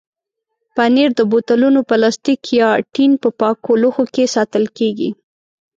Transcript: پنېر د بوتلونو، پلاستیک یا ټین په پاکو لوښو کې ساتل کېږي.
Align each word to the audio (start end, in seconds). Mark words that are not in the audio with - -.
پنېر 0.75 1.09
د 1.15 1.21
بوتلونو، 1.31 1.79
پلاستیک 1.89 2.41
یا 2.59 2.69
ټین 2.93 3.11
په 3.23 3.29
پاکو 3.39 3.71
لوښو 3.81 4.05
کې 4.13 4.31
ساتل 4.35 4.65
کېږي. 4.77 5.09